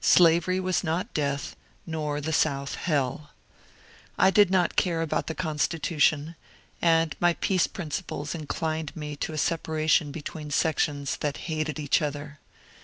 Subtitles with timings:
[0.00, 3.30] Slavery was not death, nor the South hell.
[4.16, 6.36] I did not care about the Constitution,
[6.80, 12.38] and my peace principles inclined me to a separation between sections that hated each other.